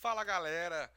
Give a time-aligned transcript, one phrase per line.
[0.00, 0.88] Fala galera,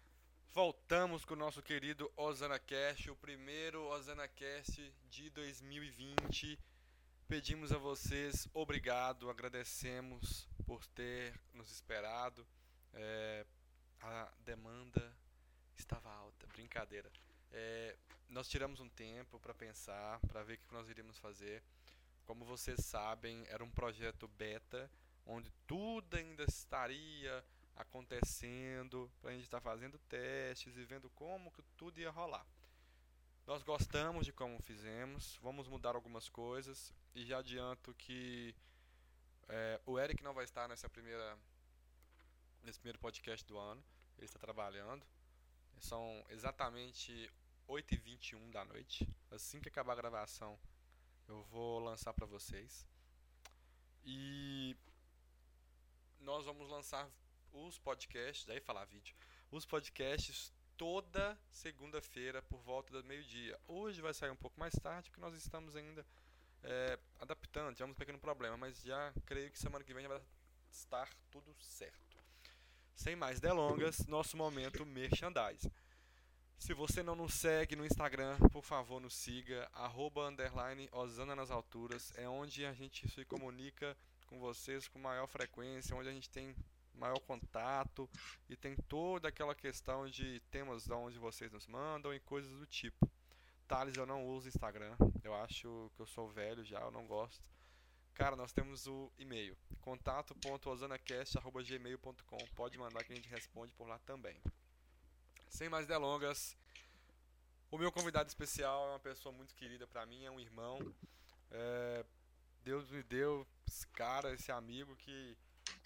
[0.54, 6.60] voltamos com o nosso querido Osana Cast, o primeiro Osana Cast de 2020.
[7.28, 12.46] Pedimos a vocês obrigado, agradecemos por ter nos esperado.
[12.94, 13.44] É,
[14.02, 15.12] a demanda
[15.76, 17.12] estava alta, brincadeira.
[17.52, 17.98] É,
[18.30, 21.64] nós tiramos um tempo para pensar, para ver o que nós iríamos fazer.
[22.24, 24.92] Como vocês sabem, era um projeto beta,
[25.26, 27.44] onde tudo ainda estaria
[27.76, 32.46] acontecendo, para a gente estar tá fazendo testes e vendo como que tudo ia rolar.
[33.48, 38.56] Nós gostamos de como fizemos, vamos mudar algumas coisas e já adianto que
[39.50, 41.38] é, o Eric não vai estar nessa primeira
[42.64, 43.84] nesse primeiro podcast do ano,
[44.18, 45.06] ele está trabalhando.
[45.80, 47.32] São exatamente
[47.68, 49.08] 8h21 da noite.
[49.32, 50.60] Assim que acabar a gravação,
[51.28, 52.88] eu vou lançar para vocês.
[54.04, 54.76] E
[56.20, 57.10] nós vamos lançar
[57.54, 59.16] os podcasts, daí falar vídeo,
[59.52, 63.60] os podcasts toda segunda-feira por volta do meio-dia.
[63.68, 66.06] Hoje vai sair um pouco mais tarde, porque nós estamos ainda
[66.64, 70.22] é, adaptando, tivemos um pequeno problema, mas já creio que semana que vem já vai
[70.72, 72.18] estar tudo certo.
[72.96, 75.72] Sem mais delongas, nosso momento merchandise.
[76.58, 81.50] Se você não nos segue no Instagram, por favor, nos siga, arroba, underline, Osana nas
[81.50, 86.30] alturas, é onde a gente se comunica com vocês com maior frequência, onde a gente
[86.30, 86.56] tem
[86.94, 88.10] maior contato
[88.50, 92.66] e tem toda aquela questão de temas de onde vocês nos mandam e coisas do
[92.66, 93.10] tipo.
[93.68, 97.50] Thales, eu não uso Instagram, eu acho que eu sou velho já, eu não gosto.
[98.14, 104.40] Cara, nós temos o e-mail, contato.osanacast.gmail.com, pode mandar que a gente responde por lá também.
[105.48, 106.58] Sem mais delongas,
[107.72, 110.94] o meu convidado especial é uma pessoa muito querida para mim, é um irmão.
[111.50, 112.06] É,
[112.64, 115.38] Deus me deu esse cara, esse amigo que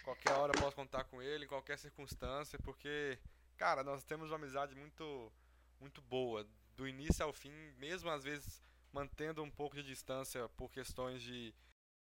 [0.06, 3.20] qualquer hora eu posso contar com ele, em qualquer circunstância, porque,
[3.58, 5.34] cara, nós temos uma amizade muito,
[5.80, 8.62] muito boa, do início ao fim, mesmo às vezes
[8.94, 11.54] mantendo um pouco de distância por questões de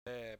[0.06, 0.38] é,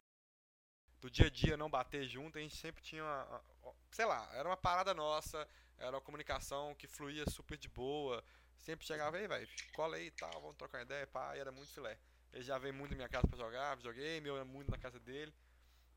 [1.00, 3.44] do dia a dia não bater junto, a gente sempre tinha uma,
[3.92, 5.48] sei lá, era uma parada nossa,
[5.78, 8.24] era uma comunicação que fluía super de boa,
[8.58, 11.52] sempre chegava aí, velho, cola aí e tal, vamos trocar uma ideia, pá, e era
[11.52, 11.98] muito filé.
[12.32, 15.00] Ele já veio muito na minha casa para jogar, videogame, eu ia muito na casa
[15.00, 15.34] dele.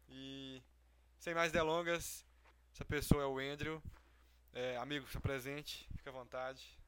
[0.09, 0.63] E
[1.19, 2.25] sem mais delongas,
[2.73, 3.83] essa pessoa é o Andrew.
[4.53, 6.79] É, amigo, se presente, fica à vontade.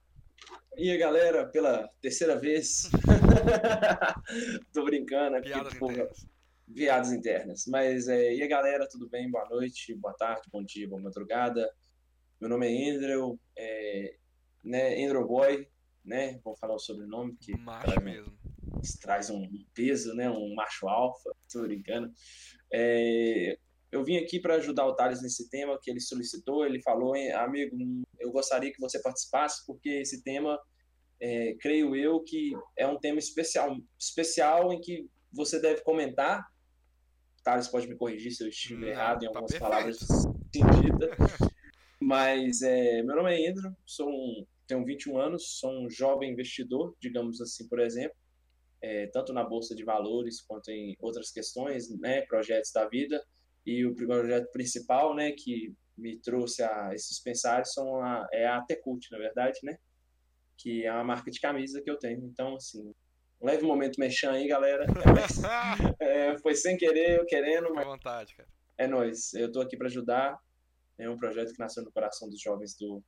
[0.77, 2.91] E aí, galera, pela terceira vez.
[4.73, 5.49] Tô brincando aqui.
[5.49, 6.27] Piadas internas.
[6.75, 7.67] Piadas internas.
[7.67, 9.31] Mas, é, e aí, galera, tudo bem?
[9.31, 11.71] Boa noite, boa tarde, bom dia, boa madrugada.
[12.41, 14.17] Meu nome é Andrew, é,
[14.63, 15.69] né, Andrew Boy,
[16.05, 16.39] né?
[16.45, 17.37] Vou falar o sobrenome.
[17.37, 18.33] Que Macho mesmo.
[19.01, 20.31] Traz um peso, né?
[20.31, 22.13] Um macho alfa, tô brincando.
[22.73, 23.59] É,
[23.91, 26.65] eu vim aqui para ajudar o Thales nesse tema que ele solicitou.
[26.65, 27.77] Ele falou, amigo,
[28.19, 30.59] eu gostaria que você participasse, porque esse tema,
[31.21, 36.47] é, creio eu, que é um tema especial, especial em que você deve comentar.
[37.41, 39.71] O Thales pode me corrigir se eu estiver Não, errado em tá algumas perfeito.
[39.71, 39.99] palavras
[40.53, 41.11] sentidas.
[42.01, 46.95] Mas é, meu nome é Andrew, sou um, tenho 21 anos, sou um jovem investidor,
[47.01, 48.17] digamos assim, por exemplo,
[48.81, 53.21] é, tanto na bolsa de valores quanto em outras questões, né, projetos da vida.
[53.69, 58.63] E o projeto principal, né, que me trouxe a esses pensários são a, é a
[58.63, 59.77] Tecult, na verdade, né,
[60.57, 62.25] que é uma marca de camisa que eu tenho.
[62.25, 62.95] Então, assim,
[63.39, 64.87] um leve momento mexendo aí, galera.
[66.01, 67.87] É, foi sem querer, eu querendo, mas...
[67.87, 68.49] vontade, cara.
[68.79, 69.35] É nóis.
[69.35, 70.39] Eu tô aqui para ajudar.
[70.97, 73.03] É um projeto que nasceu no coração dos jovens do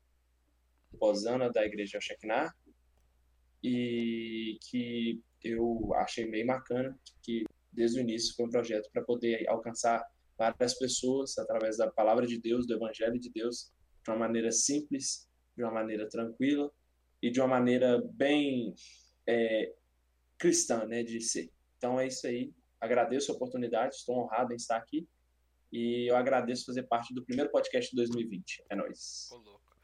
[1.01, 2.53] Osana, da Igreja Shekinah,
[3.63, 9.49] e que eu achei meio bacana, que desde o início foi um projeto para poder
[9.49, 10.05] alcançar
[10.41, 13.71] várias pessoas através da palavra de Deus, do Evangelho de Deus,
[14.03, 16.73] de uma maneira simples, de uma maneira tranquila
[17.23, 18.75] e de uma maneira bem
[19.29, 19.75] é,
[20.39, 21.51] cristã, né, de ser.
[21.77, 22.55] Então é isso aí.
[22.81, 25.07] Agradeço a oportunidade, estou honrado em estar aqui
[25.71, 28.65] e eu agradeço fazer parte do primeiro podcast de 2020.
[28.71, 29.29] É nóis.
[29.31, 29.77] Ô, louco.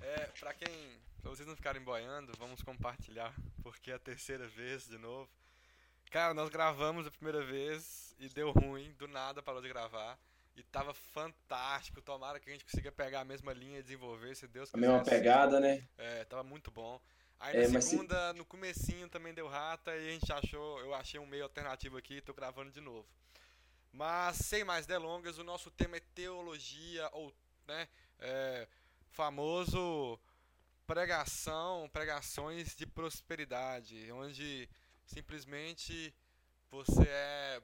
[0.00, 1.02] É, quem.
[1.20, 5.28] Pra vocês não ficarem boiando, vamos compartilhar, porque é a terceira vez de novo.
[6.10, 10.18] Cara, nós gravamos a primeira vez e deu ruim, do nada parou de gravar.
[10.56, 12.00] E tava fantástico.
[12.00, 14.86] Tomara que a gente consiga pegar a mesma linha e desenvolver, se Deus quiser.
[14.86, 15.86] A mesma pegada, né?
[15.98, 17.00] É, tava muito bom.
[17.40, 18.38] Aí é, na segunda, se...
[18.38, 22.14] no comecinho também deu rata e a gente achou, eu achei um meio alternativo aqui
[22.14, 23.06] e tô gravando de novo.
[23.92, 27.32] Mas sem mais delongas, o nosso tema é teologia ou,
[27.66, 27.88] né,
[28.18, 28.66] é,
[29.10, 30.18] famoso
[30.86, 34.68] pregação, pregações de prosperidade, onde
[35.06, 36.14] simplesmente
[36.70, 37.62] você é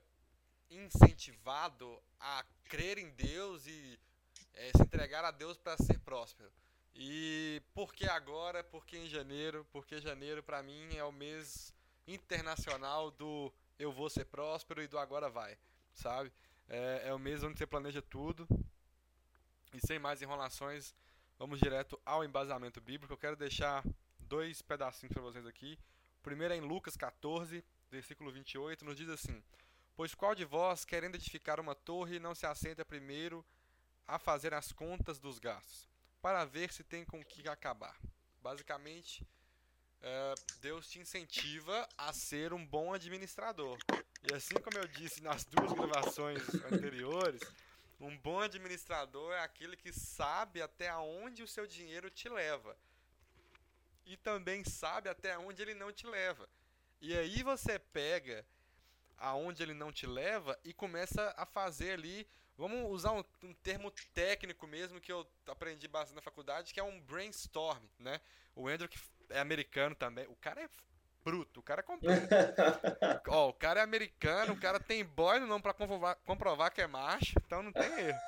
[0.71, 3.99] incentivado a crer em Deus e
[4.55, 6.51] é, se entregar a Deus para ser próspero.
[6.95, 8.63] E por que agora?
[8.63, 9.67] Por que em janeiro?
[9.73, 11.73] Porque janeiro para mim é o mês
[12.07, 15.57] internacional do eu vou ser próspero e do agora vai,
[15.95, 16.31] sabe?
[16.69, 18.47] É, é o mês onde você planeja tudo.
[19.73, 20.95] E sem mais enrolações,
[21.39, 23.13] vamos direto ao embasamento bíblico.
[23.13, 23.85] Eu quero deixar
[24.19, 25.79] dois pedacinhos para vocês aqui.
[26.19, 29.43] O primeiro é em Lucas 14, versículo 28, nos diz assim:
[29.97, 33.45] Pois qual de vós, querendo edificar uma torre, não se assenta primeiro
[34.07, 35.89] a fazer as contas dos gastos,
[36.21, 37.97] para ver se tem com que acabar?
[38.43, 39.27] Basicamente,
[40.03, 43.79] é, Deus te incentiva a ser um bom administrador.
[44.23, 47.41] E assim como eu disse nas duas gravações anteriores,
[48.01, 52.77] um bom administrador é aquele que sabe até onde o seu dinheiro te leva.
[54.07, 56.49] E também sabe até onde ele não te leva.
[57.01, 58.45] E aí você pega
[59.21, 62.27] aonde ele não te leva e começa a fazer ali.
[62.57, 66.83] Vamos usar um, um, termo técnico mesmo que eu aprendi bastante na faculdade, que é
[66.83, 68.21] um brainstorm, né?
[68.55, 68.99] O Andrew que
[69.31, 70.27] é americano também.
[70.27, 70.69] O cara é
[71.25, 72.27] bruto, o cara é completo.
[73.29, 76.81] Ó, o cara é americano, o cara tem boy no nome pra comprovar, comprovar que
[76.81, 78.21] é macho, então não tem erro.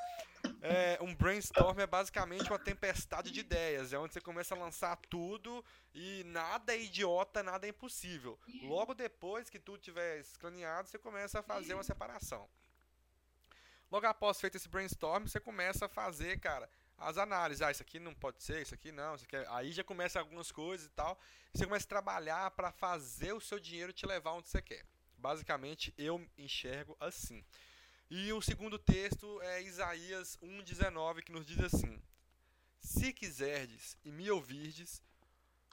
[0.65, 3.93] É, um brainstorm é basicamente uma tempestade de ideias.
[3.93, 8.39] É onde você começa a lançar tudo e nada é idiota, nada é impossível.
[8.63, 12.49] Logo depois que tudo tiver escaneado, você começa a fazer uma separação.
[13.91, 17.61] Logo após feito esse brainstorm, você começa a fazer, cara, as análises.
[17.61, 19.47] Ah, isso aqui não pode ser, isso aqui não, isso aqui é...
[19.49, 21.19] aí já começa algumas coisas e tal.
[21.53, 24.87] Você começa a trabalhar para fazer o seu dinheiro te levar onde você quer.
[25.19, 27.45] Basicamente, eu enxergo assim.
[28.15, 31.99] E o segundo texto é Isaías 1,19, que nos diz assim:
[32.79, 35.03] Se quiserdes e me ouvirdes,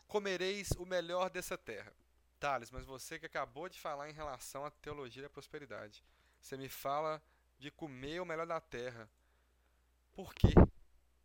[0.08, 1.94] comereis o melhor dessa terra.
[2.40, 6.02] Thales, mas você que acabou de falar em relação à teologia da prosperidade,
[6.40, 7.22] você me fala
[7.60, 9.10] de comer o melhor da terra.
[10.14, 10.54] Por quê?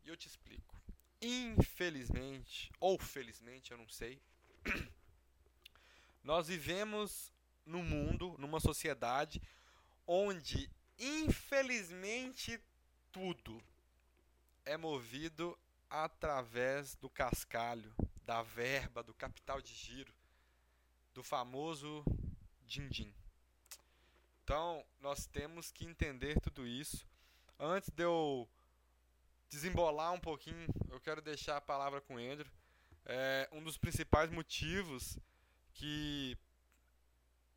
[0.02, 0.74] E eu te explico.
[1.22, 4.20] Infelizmente, ou felizmente, eu não sei,
[6.24, 7.32] nós vivemos
[7.64, 9.40] num mundo, numa sociedade,
[10.08, 10.68] onde
[10.98, 12.60] Infelizmente,
[13.10, 13.62] tudo
[14.64, 15.58] é movido
[15.90, 17.94] através do cascalho,
[18.24, 20.12] da verba, do capital de giro,
[21.12, 22.04] do famoso
[22.66, 23.14] din-din.
[24.42, 27.06] Então, nós temos que entender tudo isso.
[27.58, 28.48] Antes de eu
[29.48, 32.50] desembolar um pouquinho, eu quero deixar a palavra com o Andrew.
[33.06, 35.18] É, um dos principais motivos
[35.72, 36.36] que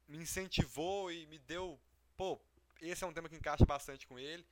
[0.07, 1.79] me incentivou e me deu,
[2.15, 2.39] pô,
[2.81, 4.45] esse é um tema que encaixa bastante com ele,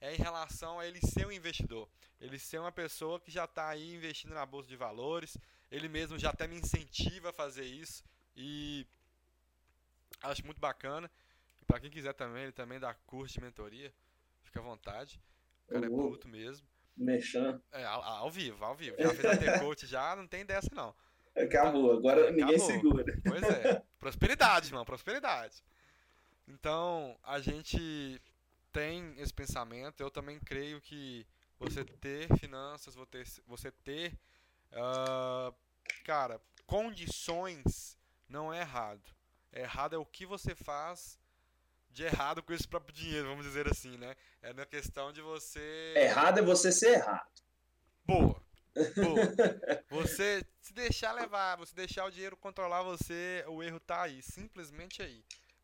[0.00, 1.88] é em relação a ele ser um investidor.
[2.20, 5.36] Ele ser uma pessoa que já está aí investindo na bolsa de valores,
[5.70, 8.04] ele mesmo já até me incentiva a fazer isso
[8.36, 8.86] e
[10.22, 11.10] acho muito bacana.
[11.60, 13.92] E para quem quiser também, ele também dá curso de mentoria,
[14.42, 15.20] fica à vontade.
[15.68, 16.66] O cara é bruto mesmo.
[16.96, 17.60] Mexan.
[17.70, 18.96] É, ao, ao, vivo, ao vivo.
[18.98, 20.94] Já fez a coach já, não tem dessa não.
[21.34, 22.36] Acabou, agora Acabou.
[22.36, 23.20] ninguém segura.
[23.24, 23.82] Pois é.
[23.98, 25.62] Prosperidade, irmão, prosperidade.
[26.46, 28.20] Então, a gente
[28.72, 30.00] tem esse pensamento.
[30.00, 31.26] Eu também creio que
[31.58, 32.96] você ter finanças,
[33.46, 34.18] você ter,
[34.72, 35.54] uh,
[36.04, 37.96] cara, condições
[38.28, 39.02] não é errado.
[39.52, 41.18] É errado é o que você faz
[41.90, 44.16] de errado com esse próprio dinheiro, vamos dizer assim, né?
[44.40, 45.92] É na questão de você.
[45.94, 47.30] Errado é você ser errado.
[48.04, 48.42] Boa.
[48.74, 49.82] Boa.
[49.90, 55.02] Você se deixar levar, você deixar o dinheiro controlar você, o erro tá aí, simplesmente
[55.02, 55.22] aí.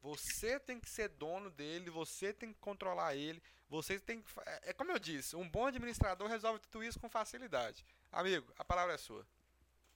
[0.08, 4.30] Você tem que ser dono dele, você tem que controlar ele, você tem que.
[4.46, 7.84] É, é como eu disse, um bom administrador resolve tudo isso com facilidade.
[8.10, 9.26] Amigo, a palavra é sua.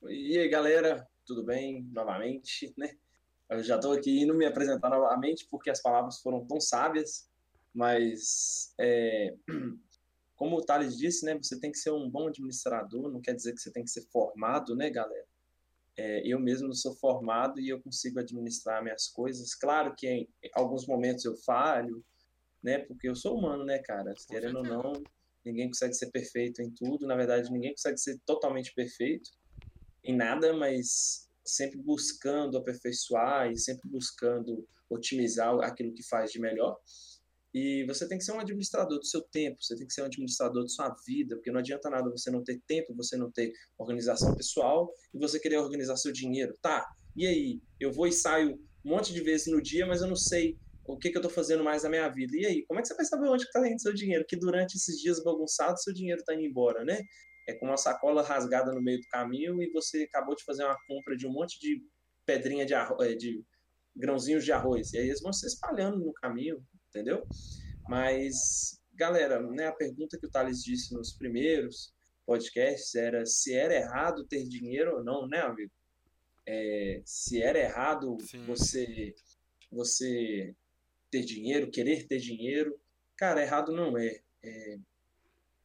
[0.02, 1.82] E aí, galera, tudo bem?
[1.84, 2.94] Novamente, né?
[3.48, 7.30] Eu já estou aqui indo me apresentar novamente porque as palavras foram tão sábias,
[7.72, 9.34] mas é,
[10.36, 11.38] como o Thales disse, né?
[11.38, 14.02] Você tem que ser um bom administrador, não quer dizer que você tem que ser
[14.10, 15.26] formado, né, galera?
[15.96, 19.54] É, eu mesmo sou formado e eu consigo administrar minhas coisas.
[19.54, 22.02] Claro que em alguns momentos eu falho,
[22.62, 22.78] né?
[22.78, 24.14] Porque eu sou humano, né, cara?
[24.28, 24.92] Querendo ou não,
[25.44, 27.06] ninguém consegue ser perfeito em tudo.
[27.06, 29.30] Na verdade, ninguém consegue ser totalmente perfeito
[30.04, 36.78] em nada, mas sempre buscando aperfeiçoar e sempre buscando otimizar aquilo que faz de melhor.
[37.54, 40.06] E você tem que ser um administrador do seu tempo, você tem que ser um
[40.06, 43.52] administrador de sua vida, porque não adianta nada você não ter tempo, você não ter
[43.76, 46.56] organização pessoal e você querer organizar seu dinheiro.
[46.62, 47.60] Tá, e aí?
[47.78, 50.96] Eu vou e saio um monte de vezes no dia, mas eu não sei o
[50.96, 52.36] que, que eu estou fazendo mais na minha vida.
[52.36, 52.66] E aí?
[52.66, 54.24] Como é que você vai saber onde está indo seu dinheiro?
[54.26, 57.00] Que durante esses dias bagunçados, seu dinheiro está indo embora, né?
[57.46, 60.76] É com uma sacola rasgada no meio do caminho e você acabou de fazer uma
[60.86, 61.82] compra de um monte de
[62.24, 63.44] pedrinha de, arroz, eh, de
[63.94, 64.92] grãozinhos de arroz.
[64.92, 67.26] E aí eles vão se espalhando no caminho entendeu?
[67.88, 71.92] Mas, galera, né, a pergunta que o Thales disse nos primeiros
[72.26, 75.72] podcasts era se era errado ter dinheiro ou não, né, amigo?
[76.46, 78.44] É, se era errado Sim.
[78.44, 79.14] você
[79.70, 80.54] você
[81.10, 82.78] ter dinheiro, querer ter dinheiro.
[83.16, 84.20] Cara, errado não é.
[84.42, 84.78] é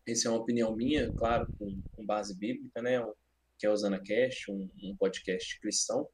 [0.07, 3.05] essa é uma opinião minha, claro, com, com base bíblica, né?
[3.59, 6.07] Que é o Cash, um, um podcast cristão.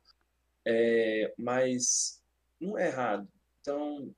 [0.66, 2.20] É, mas
[2.60, 3.28] não é errado.
[3.62, 4.12] Então,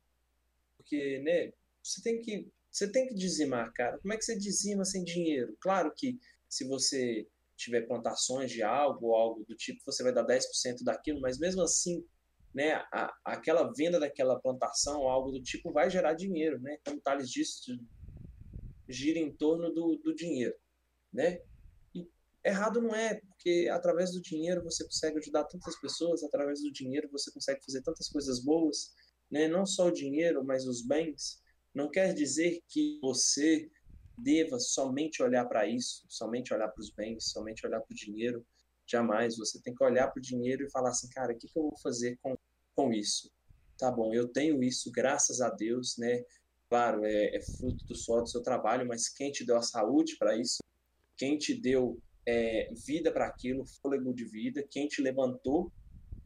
[0.85, 1.51] porque, né?
[1.83, 3.97] Você tem que você tem que dizimar, cara.
[3.99, 5.55] Como é que você dizima sem dinheiro?
[5.61, 7.25] Claro que se você
[7.55, 11.61] tiver plantações de algo ou algo do tipo, você vai dar 10% daquilo, mas mesmo
[11.61, 12.05] assim,
[12.53, 16.77] né, a, aquela venda daquela plantação ou algo do tipo vai gerar dinheiro, né?
[16.85, 17.79] Como o Thales disse,
[18.89, 20.55] gira em torno do, do dinheiro,
[21.13, 21.39] né?
[21.93, 22.05] E
[22.43, 27.09] errado não é, porque através do dinheiro você consegue ajudar tantas pessoas, através do dinheiro
[27.09, 28.93] você consegue fazer tantas coisas boas,
[29.35, 29.49] né?
[29.49, 31.41] Não só o dinheiro, mas os bens,
[31.73, 33.69] não quer dizer que você
[34.17, 38.45] deva somente olhar para isso, somente olhar para os bens, somente olhar para o dinheiro.
[38.87, 39.35] Jamais.
[39.35, 41.63] Você tem que olhar para o dinheiro e falar assim, cara, o que, que eu
[41.63, 42.37] vou fazer com,
[42.73, 43.29] com isso?
[43.77, 46.23] Tá bom, eu tenho isso, graças a Deus, né?
[46.69, 50.15] Claro, é, é fruto do suor do seu trabalho, mas quem te deu a saúde
[50.17, 50.59] para isso?
[51.17, 54.65] Quem te deu é, vida para aquilo, fôlego de vida?
[54.71, 55.73] Quem te levantou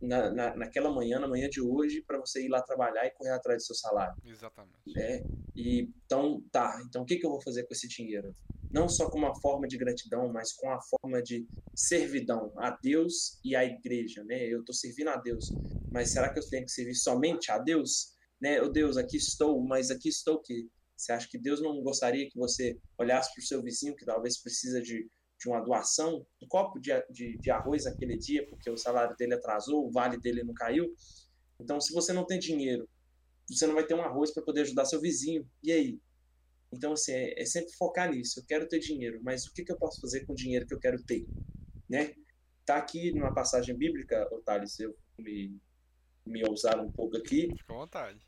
[0.02, 3.32] na, na, naquela manhã, na manhã de hoje, para você ir lá trabalhar e correr
[3.32, 4.16] atrás do seu salário.
[4.26, 4.98] Exatamente.
[4.98, 5.24] É,
[5.56, 8.34] e, então, tá, então o que, que eu vou fazer com esse dinheiro?
[8.72, 13.40] Não só com uma forma de gratidão, mas com a forma de servidão a Deus
[13.44, 14.46] e à igreja, né?
[14.46, 15.52] Eu estou servindo a Deus,
[15.92, 18.14] mas será que eu tenho que servir somente a Deus?
[18.40, 18.62] Né?
[18.62, 22.38] Oh Deus, aqui estou, mas aqui estou que você acha que Deus não gostaria que
[22.38, 26.80] você olhasse para o seu vizinho que talvez precisa de de uma doação, um copo
[26.80, 30.54] de, de, de, arroz aquele dia, porque o salário dele atrasou, o vale dele não
[30.54, 30.94] caiu.
[31.60, 32.88] Então, se você não tem dinheiro,
[33.50, 35.50] você não vai ter um arroz para poder ajudar seu vizinho.
[35.64, 36.00] E aí?
[36.72, 38.42] Então, assim, é, é, sempre focar nisso.
[38.42, 40.74] Eu quero ter dinheiro, mas o que, que eu posso fazer com o dinheiro que
[40.74, 41.26] eu quero ter?
[41.88, 42.14] Né?
[42.66, 45.58] Tá aqui numa passagem bíblica, Otales, eu me,
[46.26, 47.48] me ousar um pouco aqui.
[47.66, 48.20] Com vontade.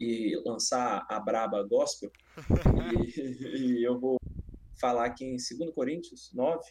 [0.00, 2.10] E lançar a braba gospel.
[3.06, 4.16] e, e eu vou
[4.80, 6.62] falar que em 2 Coríntios 9,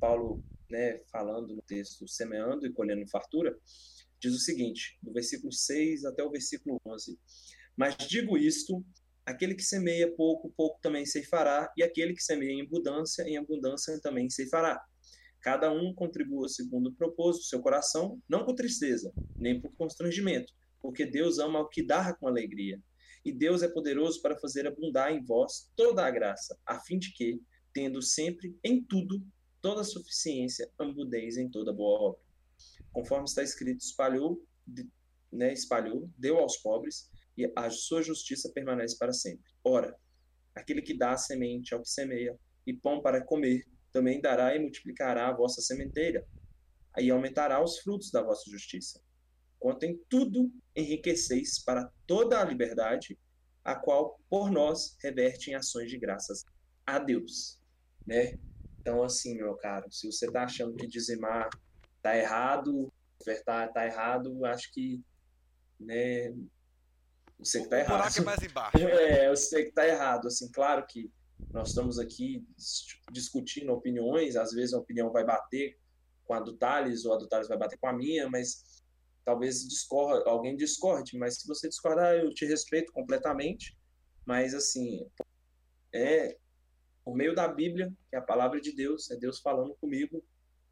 [0.00, 3.56] Paulo, né, falando no texto semeando e colhendo fartura,
[4.20, 7.18] diz o seguinte, do versículo 6 até o versículo 11:
[7.76, 8.84] Mas digo isto,
[9.26, 14.00] aquele que semeia pouco, pouco também ceifará, e aquele que semeia em abundância, em abundância
[14.00, 14.82] também ceifará.
[15.40, 20.52] Cada um contribua segundo o propósito do seu coração, não com tristeza, nem por constrangimento,
[20.80, 22.80] porque Deus ama o que dá com alegria.
[23.24, 27.12] E Deus é poderoso para fazer abundar em vós toda a graça, a fim de
[27.12, 27.40] que,
[27.72, 29.24] tendo sempre em tudo
[29.60, 32.20] toda a suficiência, ambudeis em toda boa obra.
[32.92, 34.44] Conforme está escrito, espalhou,
[35.32, 39.44] né, espalhou, deu aos pobres, e a sua justiça permanece para sempre.
[39.64, 39.96] Ora,
[40.54, 42.36] aquele que dá semente ao que semeia,
[42.66, 46.26] e pão para comer, também dará e multiplicará a vossa sementeira,
[46.94, 49.00] aí aumentará os frutos da vossa justiça
[49.62, 53.16] quanto em tudo enriqueceis para toda a liberdade,
[53.64, 56.44] a qual por nós reverte em ações de graças
[56.84, 57.60] a Deus,
[58.04, 58.36] né?
[58.80, 61.48] Então, assim, meu caro, se você está achando que dizimar
[62.02, 65.00] tá errado, ofertar tá errado, acho que,
[65.78, 66.34] né,
[67.38, 68.12] você que tá errado.
[68.12, 68.78] O é mais embaixo.
[68.82, 71.08] É, eu sei que tá errado, assim, claro que
[71.52, 72.44] nós estamos aqui
[73.12, 75.78] discutindo opiniões, às vezes a opinião vai bater
[76.24, 78.71] com a do Thales, ou a do Thales vai bater com a minha, mas
[79.24, 83.76] talvez discorra, alguém discorde, mas se você discordar, eu te respeito completamente.
[84.24, 85.06] Mas, assim,
[85.92, 86.36] é
[87.04, 90.24] o meio da Bíblia, que é a palavra de Deus, é Deus falando comigo.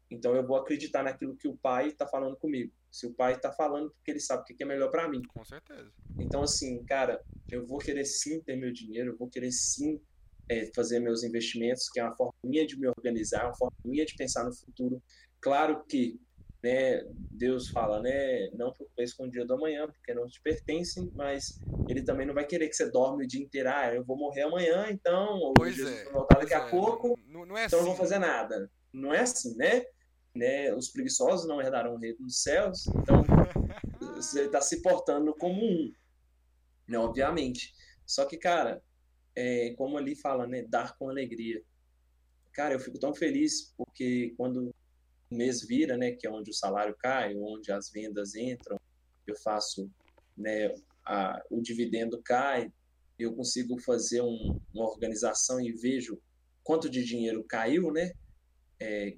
[0.09, 2.73] Então, eu vou acreditar naquilo que o Pai está falando comigo.
[2.91, 5.21] Se o Pai está falando, porque ele sabe o que é melhor para mim.
[5.33, 5.91] Com certeza.
[6.19, 10.01] Então, assim, cara, eu vou querer sim ter meu dinheiro, eu vou querer sim
[10.49, 14.05] é, fazer meus investimentos, que é uma forma minha de me organizar, uma forma minha
[14.05, 15.01] de pensar no futuro.
[15.39, 16.19] Claro que
[16.63, 21.11] né, Deus fala, né, não preocupes com o dia do amanhã, porque não te pertencem,
[21.15, 24.17] mas ele também não vai querer que você dorme o dia inteiro, ah, eu vou
[24.17, 26.69] morrer amanhã, então, ou pois Jesus é, voltar daqui a é.
[26.69, 27.87] pouco, não, não é então assim.
[27.87, 28.69] não vou fazer nada.
[28.93, 29.83] Não é assim, né?
[30.35, 30.73] né?
[30.73, 33.23] Os preguiçosos não herdarão o reino dos céus, então
[34.15, 35.91] você está se portando como um,
[36.87, 37.73] né, obviamente.
[38.05, 38.83] Só que, cara,
[39.35, 41.61] é, como ali fala, né, dar com alegria.
[42.53, 44.73] Cara, eu fico tão feliz porque quando
[45.31, 48.77] o mês vira, né, que é onde o salário cai, onde as vendas entram,
[49.25, 49.89] eu faço,
[50.37, 50.73] né,
[51.05, 52.71] a, o dividendo cai,
[53.17, 56.21] eu consigo fazer um, uma organização e vejo
[56.63, 58.11] quanto de dinheiro caiu, né?
[58.79, 59.15] É,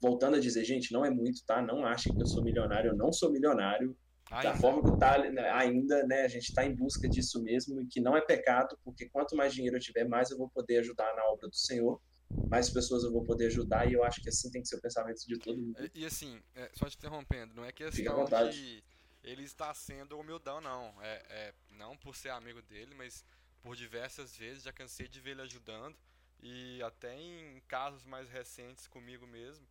[0.00, 1.60] voltando a dizer, gente, não é muito, tá?
[1.60, 3.96] Não achem que eu sou milionário, eu não sou milionário.
[4.30, 4.50] Ainda.
[4.50, 5.20] Da forma que tá
[5.54, 6.22] ainda, né?
[6.22, 9.52] A gente está em busca disso mesmo e que não é pecado, porque quanto mais
[9.52, 12.00] dinheiro eu tiver, mais eu vou poder ajudar na obra do Senhor.
[12.48, 14.80] Mais pessoas eu vou poder ajudar e eu acho que assim tem que ser o
[14.80, 15.90] pensamento de todo mundo.
[15.94, 18.82] E, e assim, é, só te interrompendo, não é questão de
[19.22, 20.94] ele estar sendo humildão, não.
[21.00, 23.24] É, é, não por ser amigo dele, mas
[23.62, 25.96] por diversas vezes já cansei de ver ele ajudando
[26.40, 29.66] e até em casos mais recentes comigo mesmo.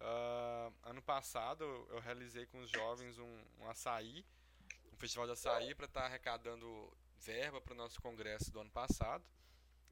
[0.00, 4.24] Uh, ano passado eu realizei com os jovens um, um açaí,
[4.92, 8.70] um festival de açaí para estar tá arrecadando verba para o nosso congresso do ano
[8.70, 9.24] passado.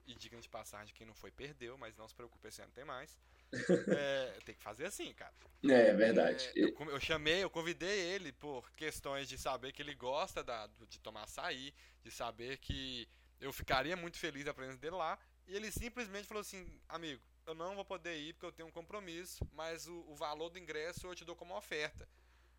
[0.07, 2.85] E diga de passagem, quem não foi perdeu, mas não se preocupe, esse ano tem
[2.85, 3.17] mais.
[3.99, 5.33] É, tem que fazer assim, cara.
[5.65, 6.51] É, é verdade.
[6.55, 10.69] É, eu, eu, chamei, eu convidei ele por questões de saber que ele gosta da,
[10.89, 11.73] de tomar açaí,
[12.03, 13.09] de saber que
[13.41, 15.19] eu ficaria muito feliz da presença dele lá.
[15.47, 18.73] E ele simplesmente falou assim: amigo, eu não vou poder ir porque eu tenho um
[18.73, 22.09] compromisso, mas o, o valor do ingresso eu te dou como oferta.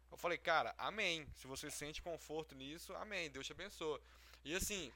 [0.10, 1.27] Eu falei, cara, amém.
[1.36, 3.30] Se você sente conforto nisso, amém.
[3.30, 4.00] Deus te abençoe.
[4.44, 4.92] E assim,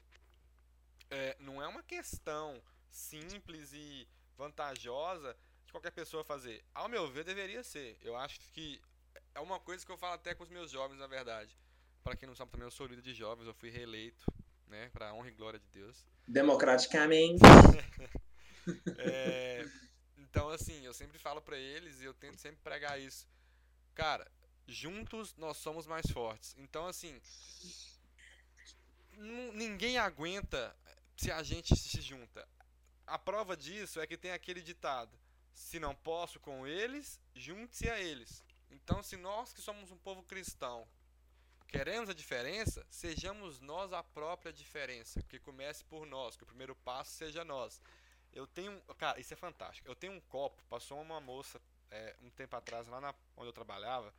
[1.12, 6.64] é, não é uma questão simples e vantajosa de qualquer pessoa fazer.
[6.74, 7.98] Ao meu ver, deveria ser.
[8.00, 8.80] Eu acho que
[9.34, 11.54] é uma coisa que eu falo até com os meus jovens, na verdade.
[12.02, 14.24] Para quem não sabe também, eu sou líder de jovens, eu fui reeleito,
[14.66, 16.04] né, para honra e glória de Deus.
[16.26, 17.42] Democraticamente.
[18.98, 19.68] é,
[20.16, 23.28] então, assim, eu sempre falo para eles e eu tento sempre pregar isso.
[23.94, 24.26] Cara,
[24.66, 26.54] juntos nós somos mais fortes.
[26.58, 27.20] Então, assim,
[29.52, 30.74] ninguém aguenta
[31.22, 32.48] se a gente se junta.
[33.06, 35.16] A prova disso é que tem aquele ditado:
[35.54, 38.44] se não posso com eles, junte-se a eles.
[38.68, 40.84] Então, se nós que somos um povo cristão
[41.68, 45.22] queremos a diferença, sejamos nós a própria diferença.
[45.22, 47.80] Que comece por nós, que o primeiro passo seja nós.
[48.32, 48.80] Eu tenho.
[48.98, 49.88] Cara, isso é fantástico.
[49.88, 50.60] Eu tenho um copo.
[50.68, 51.60] Passou uma moça
[51.90, 54.12] é, um tempo atrás, lá na, onde eu trabalhava.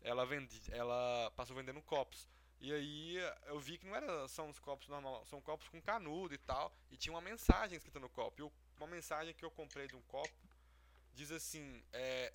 [0.00, 2.28] Ela, vendi, ela passou vendendo copos.
[2.60, 6.34] E aí eu vi que não era são os copos normal, são copos com canudo
[6.34, 8.42] e tal, e tinha uma mensagem escrita no copo.
[8.42, 10.34] E uma mensagem que eu comprei de um copo
[11.12, 12.32] diz assim: é,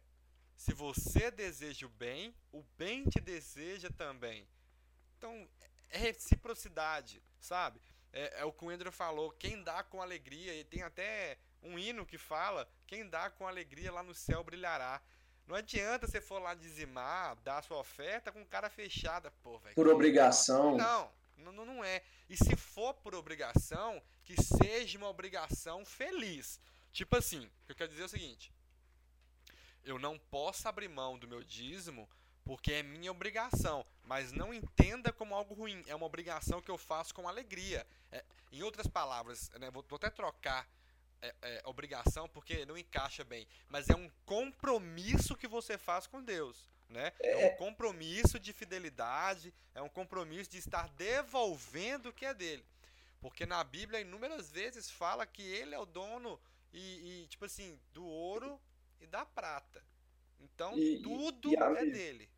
[0.56, 4.48] se você deseja o bem, o bem te deseja também.
[5.18, 5.50] Então
[5.90, 7.82] é reciprocidade, sabe?
[8.14, 11.78] É, é o que o Andrew falou: quem dá com alegria, e tem até um
[11.78, 15.02] hino que fala: quem dá com alegria lá no céu brilhará.
[15.48, 19.76] Não adianta você for lá dizimar, dar sua oferta com cara fechada, pô, velho.
[19.76, 20.78] Por obrigação.
[20.78, 22.02] Não, não, não é.
[22.30, 26.60] E se for por obrigação, que seja uma obrigação feliz.
[26.92, 28.54] Tipo assim, o que eu quero dizer é o seguinte:
[29.84, 32.08] eu não posso abrir mão do meu dízimo
[32.44, 35.84] porque é minha obrigação, mas não entenda como algo ruim.
[35.88, 37.86] É uma obrigação que eu faço com alegria.
[38.12, 40.68] É, em outras palavras, né, vou, vou até trocar
[41.22, 46.22] é, é, obrigação porque não encaixa bem, mas é um compromisso que você faz com
[46.22, 46.70] Deus.
[46.90, 47.14] Né?
[47.22, 47.50] É um é.
[47.52, 52.66] compromisso de fidelidade, é um compromisso de estar devolvendo o que é dele.
[53.22, 56.40] Porque na Bíblia, inúmeras vezes, fala que ele é o dono
[56.74, 58.60] e, e tipo assim, do ouro
[59.00, 59.82] e da prata.
[60.40, 62.30] Então, e, tudo e, é dele.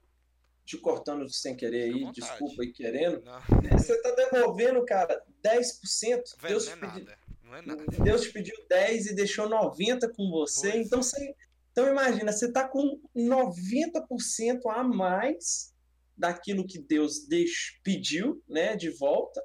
[0.66, 3.22] Te cortando sem querer aí, desculpa aí querendo.
[3.22, 3.42] Não.
[3.72, 6.38] Você tá devolvendo, cara, 10%.
[6.38, 7.08] Velho, Deus é pedi...
[7.54, 7.86] Não é nada.
[8.04, 10.72] Deus te pediu 10 e deixou 90 com você.
[10.72, 10.88] Pois.
[10.88, 11.36] Então você.
[11.72, 15.74] Então imagina, você tá com 90% a mais
[16.16, 17.80] daquilo que Deus deix...
[17.84, 19.42] pediu, né, de volta.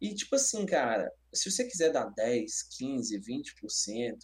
[0.00, 4.18] E tipo assim, cara, se você quiser dar 10, 15, 20%,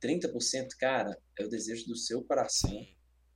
[0.00, 2.84] 30%, cara, é o desejo do seu coração.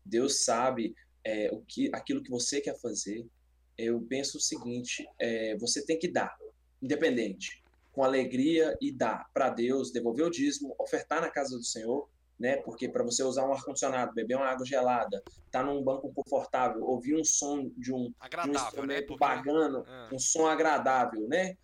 [0.05, 3.25] Deus sabe é, o que, aquilo que você quer fazer.
[3.79, 6.37] Eu penso o seguinte: é, você tem que dar,
[6.81, 7.62] independente
[7.93, 12.57] com alegria e dar para Deus, devolver o dízimo, ofertar na casa do Senhor, né?
[12.57, 16.13] Porque para você usar um ar condicionado, beber uma água gelada, estar tá num banco
[16.13, 19.07] confortável, ouvir um som de um, de um instrumento né?
[19.07, 19.19] Porque...
[19.21, 20.15] bagano, é.
[20.15, 21.57] um som agradável, né?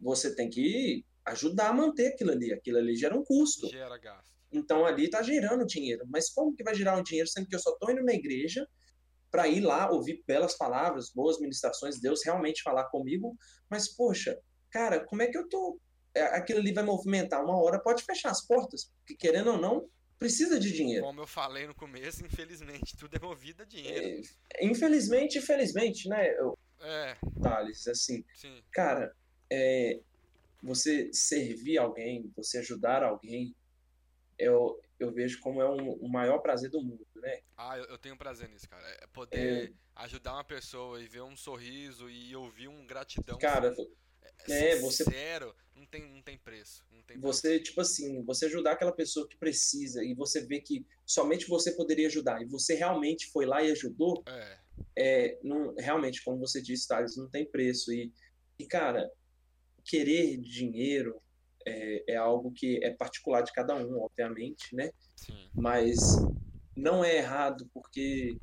[0.00, 2.52] Você tem que ajudar a manter aquilo ali.
[2.52, 3.68] Aquilo ali gera um custo.
[3.68, 4.36] Gera gasto.
[4.50, 6.04] Então ali está gerando dinheiro.
[6.08, 8.66] Mas como que vai gerar um dinheiro sendo que eu só estou indo na igreja
[9.30, 13.36] para ir lá ouvir belas palavras, boas ministrações, Deus realmente falar comigo,
[13.68, 14.38] mas poxa,
[14.70, 15.78] cara, como é que eu tô.
[16.14, 19.88] É, aquilo ali vai movimentar uma hora, pode fechar as portas, porque querendo ou não,
[20.18, 21.04] precisa de dinheiro.
[21.04, 24.22] Como eu falei no começo, infelizmente, tudo é movido a dinheiro.
[24.54, 26.30] É, infelizmente, infelizmente, né?
[26.38, 27.16] Eu, é.
[27.42, 28.62] Thales, assim, Sim.
[28.72, 29.14] cara,
[29.50, 30.00] é,
[30.62, 33.54] você servir alguém, você ajudar alguém,
[34.38, 37.40] eu, eu vejo como é um, o maior prazer do mundo, né?
[37.56, 38.86] Ah, eu, eu tenho prazer nisso, cara.
[39.02, 39.72] É poder é...
[40.02, 43.38] ajudar uma pessoa e ver um sorriso e ouvir um gratidão.
[43.38, 43.74] Cara,
[44.48, 46.84] é, você sincero, não tem, não tem preço.
[46.90, 47.64] Não tem você, preço.
[47.64, 52.08] tipo assim, você ajudar aquela pessoa que precisa e você vê que somente você poderia
[52.08, 54.58] ajudar e você realmente foi lá e ajudou, é.
[54.96, 57.92] é não, realmente, como você disse, Thales, não tem preço.
[57.92, 58.12] E,
[58.58, 59.10] e, cara,
[59.84, 61.20] querer dinheiro
[61.66, 64.90] é, é algo que é particular de cada um, obviamente, né?
[65.16, 65.50] Sim.
[65.54, 65.98] Mas
[66.76, 68.38] não é errado porque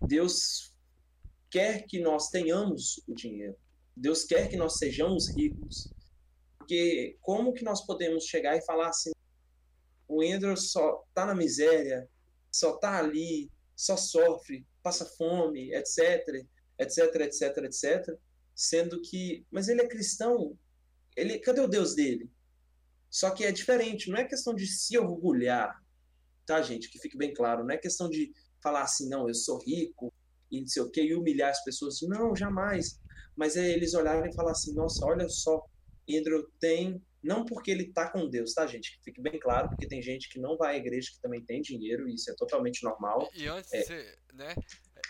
[0.00, 0.74] Deus
[1.50, 3.56] quer que nós tenhamos o dinheiro.
[3.96, 5.92] Deus quer que nós sejamos ricos.
[6.58, 9.12] Porque como que nós podemos chegar e falar assim,
[10.08, 12.08] o Andrew só tá na miséria,
[12.50, 16.46] só tá ali, só sofre, passa fome, etc,
[16.78, 18.18] etc, etc, etc,
[18.54, 20.56] sendo que, mas ele é cristão,
[21.16, 22.30] ele, cadê o Deus dele?
[23.10, 25.80] Só que é diferente, não é questão de se orgulhar,
[26.46, 26.90] tá, gente?
[26.90, 30.12] Que fique bem claro, não é questão de falar assim, não, eu sou rico
[30.50, 32.00] e não sei o que, e humilhar as pessoas.
[32.02, 32.98] Não, jamais.
[33.36, 35.64] Mas é eles olharem e falar assim, nossa, olha só,
[36.08, 38.96] Andrew tem, não porque ele tá com Deus, tá, gente?
[38.96, 41.60] Que fique bem claro, porque tem gente que não vai à igreja que também tem
[41.60, 43.28] dinheiro, e isso é totalmente normal.
[43.34, 44.54] E antes, é, você, né?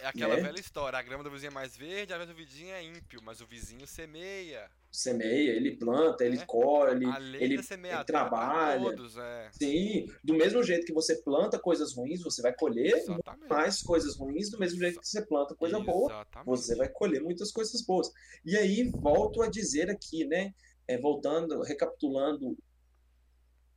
[0.00, 0.42] É aquela né?
[0.42, 3.20] velha história, a grama do vizinho é mais verde, a grama do vizinho é ímpio,
[3.22, 4.70] mas o vizinho semeia.
[4.94, 6.46] Semeia, ele planta, ele é.
[6.46, 7.04] colhe,
[7.40, 7.62] ele, ele
[8.06, 8.80] trabalha.
[8.80, 9.50] Todos, é.
[9.50, 13.48] Sim, do mesmo jeito que você planta coisas ruins, você vai colher Exatamente.
[13.48, 17.50] mais coisas ruins, do mesmo jeito que você planta coisa boa, você vai colher muitas
[17.50, 18.08] coisas boas.
[18.44, 20.54] E aí, volto a dizer aqui, né?
[20.86, 22.56] É, voltando, recapitulando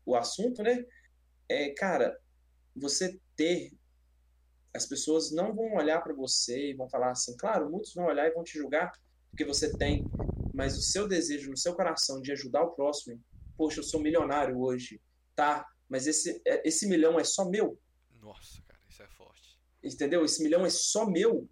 [0.05, 0.85] o assunto, né?
[1.49, 2.15] É, cara,
[2.75, 3.73] você ter
[4.71, 8.27] as pessoas não vão olhar para você e vão falar assim, claro, muitos vão olhar
[8.27, 8.91] e vão te julgar
[9.37, 10.03] porque você tem,
[10.57, 13.23] mas o seu desejo no seu coração de ajudar o próximo,
[13.55, 14.99] poxa, eu sou milionário hoje,
[15.35, 15.63] tá?
[15.87, 17.79] Mas esse, é, esse milhão é só meu.
[18.19, 19.55] Nossa, cara, isso é forte.
[19.83, 20.25] Entendeu?
[20.25, 21.47] Esse milhão é só meu.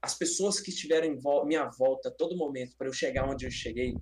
[0.00, 3.44] As pessoas que estiveram em vo minha volta a todo momento para eu chegar onde
[3.44, 3.94] eu cheguei,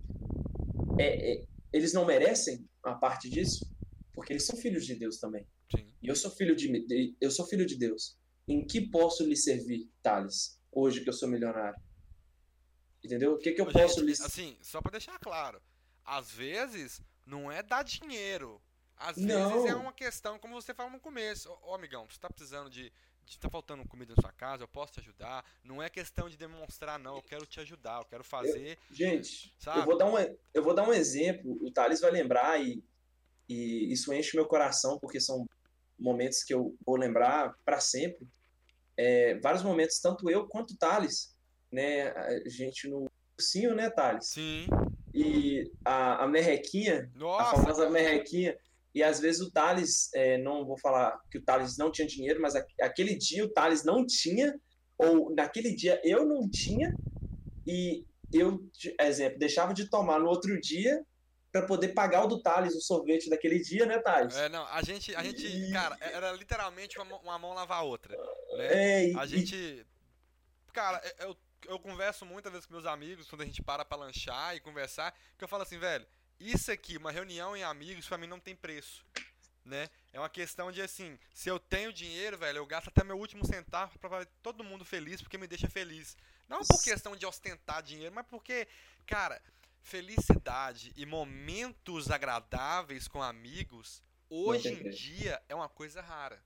[0.96, 3.68] é, é, eles não merecem a parte disso,
[4.14, 5.44] porque eles são filhos de Deus também.
[5.74, 5.92] Sim.
[6.00, 8.16] E eu sou filho de eu sou filho de Deus.
[8.46, 11.80] Em que posso lhe servir, Thales, hoje que eu sou milionário?
[13.07, 13.35] Entendeu?
[13.35, 14.12] O que, que eu Gente, posso lhe.
[14.12, 15.62] Assim, só pra deixar claro,
[16.05, 18.61] às vezes não é dar dinheiro.
[18.97, 19.53] Às não.
[19.53, 22.69] vezes é uma questão, como você falou no começo, ô, ô amigão, você tá precisando
[22.69, 22.92] de,
[23.25, 23.38] de.
[23.38, 25.45] tá faltando comida na sua casa, eu posso te ajudar.
[25.62, 27.16] Não é questão de demonstrar, não.
[27.16, 28.79] Eu quero te ajudar, eu quero fazer.
[28.90, 29.81] Eu, gente, sabe?
[29.81, 30.16] Eu, vou dar um,
[30.53, 32.83] eu vou dar um exemplo, o Thales vai lembrar e,
[33.49, 35.47] e isso enche meu coração, porque são
[35.99, 38.27] momentos que eu vou lembrar para sempre
[38.97, 41.36] é, vários momentos, tanto eu quanto o Thales,
[41.77, 42.09] né?
[42.09, 44.29] A gente no cursinho, né, Thales?
[44.29, 44.67] Sim.
[45.15, 48.57] E a, a merrequinha, Nossa, a famosa merrequinha,
[48.95, 52.41] e às vezes o Thales, é, não vou falar que o Thales não tinha dinheiro,
[52.41, 54.59] mas aquele dia o Thales não tinha,
[54.97, 56.97] ou naquele dia eu não tinha,
[57.67, 58.59] e eu,
[58.99, 61.05] exemplo, deixava de tomar no outro dia
[61.53, 64.35] para poder pagar o do Thales o sorvete daquele dia, né, Thales?
[64.35, 65.73] É, não, a gente, a gente, e...
[65.73, 68.17] cara, era literalmente uma, uma mão lavar a outra,
[68.57, 68.67] né?
[68.71, 69.19] É, e...
[69.19, 69.87] A gente,
[70.73, 74.57] cara, eu, eu converso muitas vezes com meus amigos quando a gente para para lanchar
[74.57, 76.07] e conversar, que eu falo assim, velho,
[76.38, 79.05] isso aqui, uma reunião em amigos, para mim não tem preço,
[79.64, 79.88] né?
[80.12, 83.45] É uma questão de assim, se eu tenho dinheiro, velho, eu gasto até meu último
[83.45, 86.16] centavo para todo mundo feliz, porque me deixa feliz.
[86.49, 88.69] Não por questão de ostentar dinheiro, mas porque,
[89.07, 89.40] cara,
[89.83, 96.42] felicidade e momentos agradáveis com amigos, hoje em dia é uma coisa rara.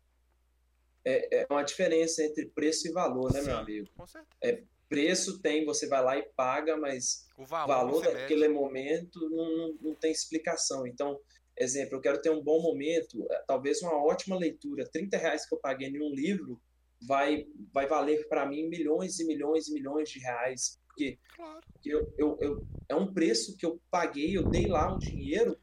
[1.05, 3.89] É, é uma diferença entre preço e valor, né, Sim, meu amigo?
[3.97, 4.37] Com certeza.
[4.43, 9.75] É, preço tem, você vai lá e paga, mas o valor, valor daquele momento não,
[9.81, 10.87] não, tem explicação.
[10.87, 11.19] Então,
[11.57, 15.55] exemplo, eu quero ter um bom momento, é, talvez uma ótima leitura, 30 reais que
[15.55, 16.61] eu paguei em um livro
[17.01, 21.61] vai, vai valer para mim milhões e milhões e milhões de reais porque claro.
[21.85, 25.59] eu, eu, eu, é um preço que eu paguei, eu dei lá um dinheiro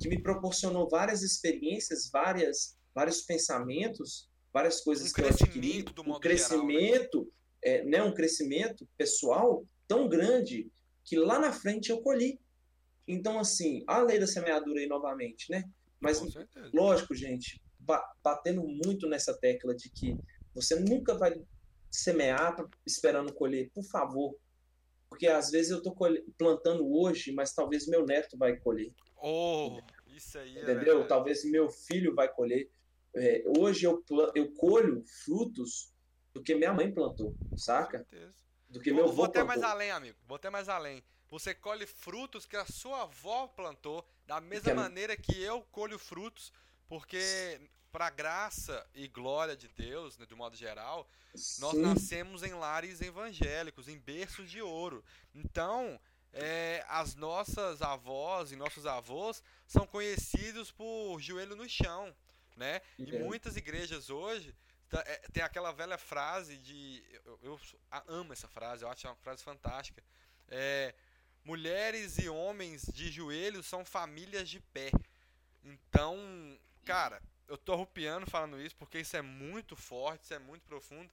[0.00, 6.18] que me proporcionou várias experiências, várias, vários pensamentos, várias coisas um que eu adquiri, um
[6.18, 7.30] crescimento, geral, né?
[7.64, 10.70] É, né, um crescimento pessoal tão grande
[11.02, 12.38] que lá na frente eu colhi.
[13.06, 15.64] Então, assim, a lei da semeadura aí novamente, né?
[16.00, 16.20] Mas,
[16.72, 17.60] lógico, gente,
[18.22, 20.16] batendo muito nessa tecla de que
[20.54, 21.34] você nunca vai
[21.90, 23.70] semear esperando colher.
[23.74, 24.36] Por favor,
[25.08, 25.94] porque às vezes eu estou
[26.36, 28.92] plantando hoje, mas talvez meu neto vai colher.
[29.22, 30.58] Oh, isso aí.
[30.58, 31.02] É Entendeu?
[31.02, 32.68] É talvez meu filho vai colher.
[33.16, 34.02] É, hoje eu,
[34.34, 35.93] eu colho frutos
[36.34, 38.00] do que minha mãe plantou, saca?
[38.00, 38.34] Com certeza.
[38.68, 39.46] Do que meu avô Vou até plantou.
[39.46, 40.18] mais além, amigo.
[40.26, 41.02] Vou até mais além.
[41.30, 45.98] Você colhe frutos que a sua avó plantou, da mesma que maneira que eu colho
[45.98, 46.52] frutos,
[46.88, 51.60] porque para graça e glória de Deus, né, do modo geral, Sim.
[51.60, 55.04] nós nascemos em lares evangélicos, em berços de ouro.
[55.32, 56.00] Então,
[56.32, 62.12] é, as nossas avós e nossos avós são conhecidos por joelho no chão,
[62.56, 62.80] né?
[62.98, 64.52] E muitas igrejas hoje
[65.32, 67.60] tem aquela velha frase de, eu, eu,
[68.06, 70.02] amo essa frase, eu acho uma frase fantástica.
[70.48, 70.94] É,
[71.44, 74.90] mulheres e homens de joelhos são famílias de pé.
[75.64, 76.18] Então,
[76.84, 81.10] cara, eu tô arrupiando falando isso porque isso é muito forte, isso é muito profundo.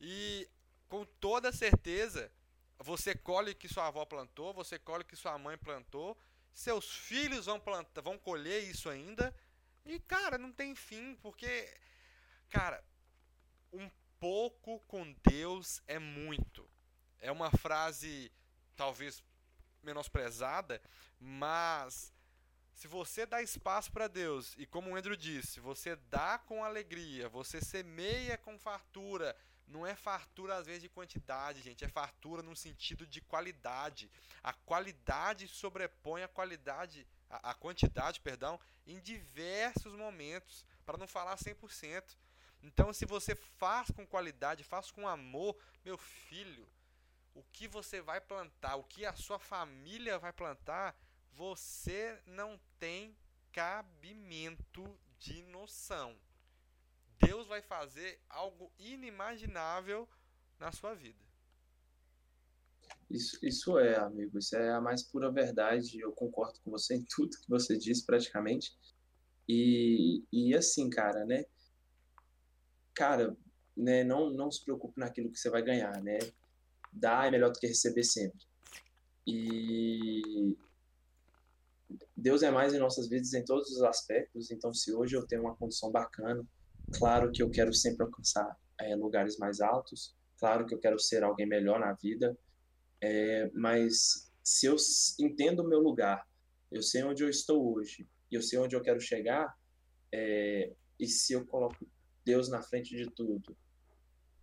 [0.00, 0.48] E
[0.88, 2.30] com toda certeza,
[2.78, 6.18] você colhe o que sua avó plantou, você colhe o que sua mãe plantou,
[6.52, 9.34] seus filhos vão plantar, vão colher isso ainda.
[9.84, 11.72] E cara, não tem fim, porque
[12.48, 12.82] cara,
[13.72, 16.68] um pouco com Deus é muito.
[17.18, 18.30] É uma frase
[18.76, 19.22] talvez
[19.82, 20.80] menosprezada,
[21.18, 22.12] mas
[22.74, 27.28] se você dá espaço para Deus e como o Andrew disse, você dá com alegria,
[27.28, 32.56] você semeia com fartura, não é fartura às vezes de quantidade, gente, é fartura no
[32.56, 34.10] sentido de qualidade.
[34.42, 41.36] A qualidade sobrepõe a qualidade, a, a quantidade, perdão, em diversos momentos, para não falar
[41.36, 42.16] 100%.
[42.62, 46.66] Então, se você faz com qualidade, faz com amor, meu filho,
[47.34, 50.96] o que você vai plantar, o que a sua família vai plantar,
[51.32, 53.16] você não tem
[53.52, 56.16] cabimento de noção.
[57.18, 60.08] Deus vai fazer algo inimaginável
[60.58, 61.30] na sua vida.
[63.10, 65.98] Isso, isso é, amigo, isso é a mais pura verdade.
[65.98, 68.72] Eu concordo com você em tudo que você disse, praticamente.
[69.48, 71.44] E, e assim, cara, né?
[72.94, 73.36] Cara,
[73.76, 76.18] né, não, não se preocupe naquilo que você vai ganhar, né?
[76.92, 78.40] Dar é melhor do que receber sempre.
[79.26, 80.56] E
[82.16, 84.50] Deus é mais em nossas vidas em todos os aspectos.
[84.50, 86.46] Então, se hoje eu tenho uma condição bacana,
[86.92, 91.22] Claro que eu quero sempre alcançar é, lugares mais altos, claro que eu quero ser
[91.22, 92.36] alguém melhor na vida,
[93.00, 94.76] é, mas se eu
[95.18, 96.26] entendo o meu lugar,
[96.70, 99.56] eu sei onde eu estou hoje, e eu sei onde eu quero chegar,
[100.12, 101.86] é, e se eu coloco
[102.30, 103.56] Deus na frente de tudo,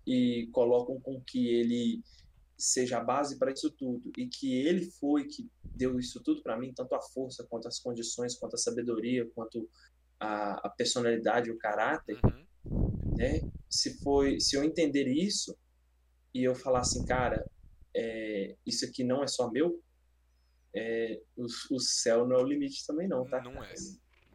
[0.05, 2.03] e coloco com que Ele
[2.57, 6.57] seja a base para isso tudo, e que Ele foi que deu isso tudo para
[6.57, 9.69] mim, tanto a força, quanto as condições, quanto a sabedoria, quanto
[10.19, 13.15] a, a personalidade, o caráter, uhum.
[13.17, 13.49] né?
[13.69, 15.57] Se foi, se eu entender isso
[16.33, 17.45] e eu falar assim, cara,
[17.95, 19.81] é, isso aqui não é só meu,
[20.75, 21.45] é, o,
[21.75, 23.41] o, céu não é o limite também não, tá?
[23.41, 23.73] Não é,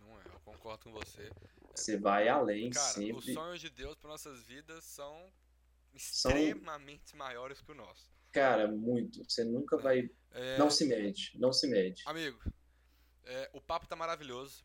[0.01, 0.25] não é.
[0.27, 1.31] Eu concordo com você.
[1.75, 3.31] Você vai além cara, sempre.
[3.31, 5.33] Os sonhos de Deus para nossas vidas são
[5.95, 7.19] extremamente são...
[7.19, 8.11] maiores que o nosso.
[8.31, 9.23] Cara, muito.
[9.25, 9.79] Você nunca é.
[9.79, 10.11] vai.
[10.33, 10.59] É...
[10.59, 12.03] Não se mede, não se mede.
[12.07, 12.43] Amigo,
[13.25, 14.65] é, o papo tá maravilhoso.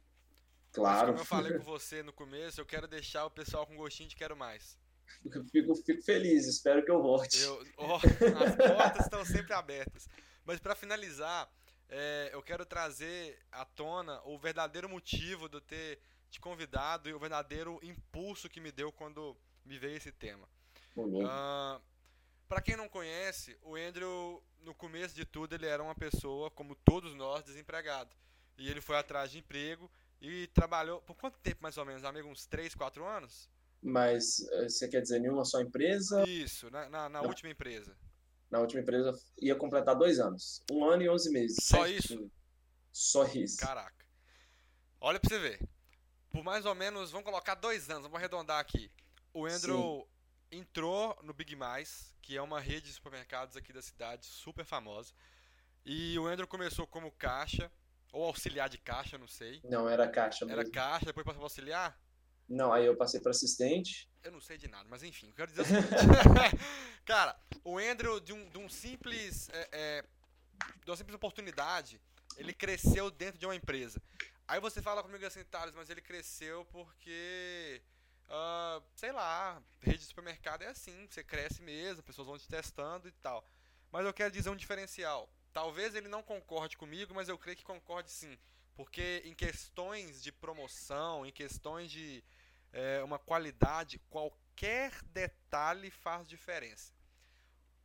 [0.71, 0.97] Claro.
[0.97, 4.09] Mas como eu falei com você no começo, eu quero deixar o pessoal com gostinho
[4.09, 4.77] de quero mais.
[5.23, 7.41] Eu fico, fico feliz, espero que eu volte.
[7.41, 10.07] Eu, oh, as portas estão sempre abertas.
[10.45, 11.49] Mas para finalizar,
[11.89, 17.13] é, eu quero trazer à tona o verdadeiro motivo de eu ter te convidado e
[17.13, 19.35] o verdadeiro impulso que me deu quando
[19.65, 20.47] me veio esse tema.
[20.95, 21.81] Uh, ah,
[22.47, 26.75] para quem não conhece, o Andrew, no começo de tudo, ele era uma pessoa, como
[26.75, 28.15] todos nós, desempregado.
[28.57, 29.89] E ele foi atrás de emprego
[30.21, 31.01] e trabalhou.
[31.01, 32.27] Por quanto tempo mais ou menos, amigo?
[32.27, 33.49] Uns 3, 4 anos?
[33.81, 36.27] Mas eh, você quer dizer em uma só empresa?
[36.27, 37.95] Isso, na, na, na última empresa.
[38.49, 40.63] Na última empresa ia completar dois anos.
[40.71, 41.57] Um ano e 11 meses.
[41.61, 42.31] Só isso?
[42.91, 43.57] Só isso.
[43.57, 44.05] Caraca.
[44.99, 45.59] Olha pra você ver.
[46.29, 48.91] Por mais ou menos, vamos colocar dois anos, vamos arredondar aqui.
[49.33, 50.07] O Andrew
[50.51, 50.59] Sim.
[50.59, 55.13] entrou no Big Mais, que é uma rede de supermercados aqui da cidade, super famosa.
[55.85, 57.71] E o Andrew começou como caixa
[58.11, 59.61] ou auxiliar de caixa, não sei.
[59.63, 60.59] Não, era caixa mesmo.
[60.59, 61.99] Era caixa, depois passou para auxiliar?
[62.47, 64.09] Não, aí eu passei para assistente.
[64.23, 65.87] Eu não sei de nada, mas enfim, eu quero dizer o seguinte.
[67.05, 69.49] Cara, o Andrew, de um, de um simples.
[69.49, 70.03] É, é,
[70.83, 72.01] de uma simples oportunidade,
[72.37, 74.01] ele cresceu dentro de uma empresa.
[74.47, 77.81] Aí você fala comigo assim, Thales, mas ele cresceu porque.
[78.29, 83.07] Uh, sei lá, rede de supermercado é assim, você cresce mesmo, pessoas vão te testando
[83.07, 83.45] e tal.
[83.91, 85.29] Mas eu quero dizer um diferencial.
[85.53, 88.37] Talvez ele não concorde comigo, mas eu creio que concorde sim.
[88.75, 92.23] Porque em questões de promoção, em questões de
[92.71, 96.93] é, uma qualidade, qualquer detalhe faz diferença.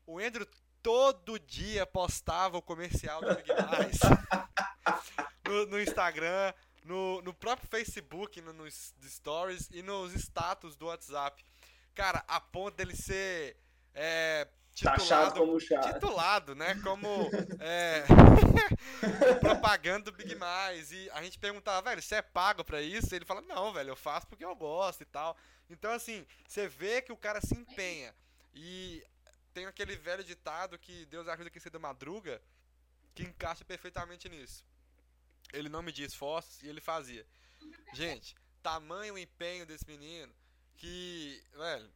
[0.07, 0.47] O Andrew
[0.83, 3.99] todo dia postava o comercial do Big Mais
[5.45, 6.53] no, no, Instagram,
[6.85, 11.45] no, no próprio Facebook, no, nos stories e nos status do WhatsApp.
[11.95, 13.57] Cara, a ponto dele ser
[13.95, 15.93] é, Titulado, como chato.
[15.93, 16.75] Titulado, né?
[16.83, 17.07] Como
[17.61, 18.05] é,
[19.41, 20.91] propaganda do Big Mais.
[20.93, 23.15] E a gente perguntava, velho, você é pago pra isso?
[23.15, 25.37] Ele fala, não, velho, eu faço porque eu gosto e tal.
[25.69, 28.15] Então, assim, você vê que o cara se empenha.
[28.55, 29.05] E
[29.53, 32.41] tem aquele velho ditado que Deus ajuda quem cedo madruga,
[33.15, 34.65] que encaixa perfeitamente nisso.
[35.53, 37.27] Ele não media esforços e ele fazia.
[37.93, 40.33] Gente, tamanho empenho desse menino
[40.77, 41.91] que, velho,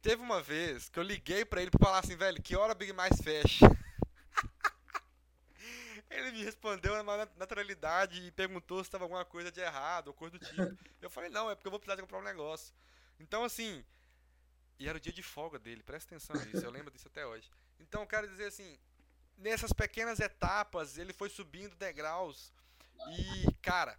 [0.00, 2.92] Teve uma vez que eu liguei pra ele pra falar assim, velho, que hora Big
[2.92, 3.66] Mais fecha?
[6.08, 10.38] Ele me respondeu na naturalidade e perguntou se estava alguma coisa de errado ou coisa
[10.38, 10.78] do tipo.
[11.02, 12.74] Eu falei, não, é porque eu vou precisar de comprar um negócio.
[13.20, 13.84] Então, assim,
[14.78, 17.50] e era o dia de folga dele, presta atenção nisso, eu lembro disso até hoje.
[17.78, 18.78] Então, eu quero dizer assim,
[19.36, 22.52] nessas pequenas etapas, ele foi subindo degraus.
[23.10, 23.98] E, cara,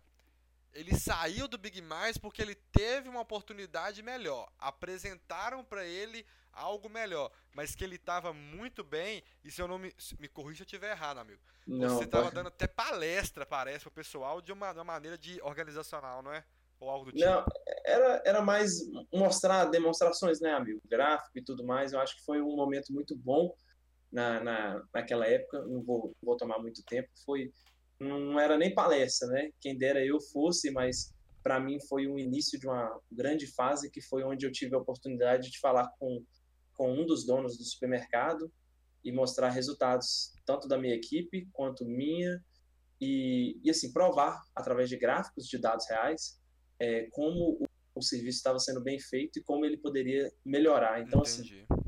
[0.73, 4.51] ele saiu do Big Mais porque ele teve uma oportunidade melhor.
[4.59, 9.23] Apresentaram para ele algo melhor, mas que ele estava muito bem.
[9.43, 11.39] E se eu não me, me corrija se eu estiver errado, amigo.
[11.65, 15.17] Não, Você estava dando até palestra, parece, para o pessoal de uma, de uma maneira
[15.17, 16.43] de organizacional, não é?
[16.79, 17.25] Ou algo do tipo.
[17.25, 17.45] Não,
[17.85, 18.81] era, era mais
[19.11, 20.81] mostrar demonstrações, né, amigo?
[20.87, 21.93] Gráfico e tudo mais.
[21.93, 23.55] Eu acho que foi um momento muito bom
[24.11, 25.61] na, na, naquela época.
[25.63, 27.09] Não vou, vou tomar muito tempo.
[27.25, 27.51] Foi
[27.99, 29.49] não era nem palestra, né?
[29.59, 34.01] Quem dera eu fosse, mas para mim foi um início de uma grande fase que
[34.01, 36.23] foi onde eu tive a oportunidade de falar com,
[36.73, 38.51] com um dos donos do supermercado
[39.03, 42.43] e mostrar resultados tanto da minha equipe quanto minha
[42.99, 46.39] e, e assim provar através de gráficos de dados reais
[46.79, 50.99] é, como o, o serviço estava sendo bem feito e como ele poderia melhorar.
[51.01, 51.65] Então assim, Entendi.
[51.69, 51.83] assim,